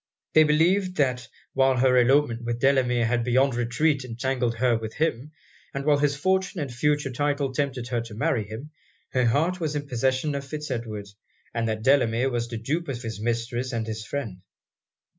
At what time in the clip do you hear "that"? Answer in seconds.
0.97-1.27, 11.69-11.83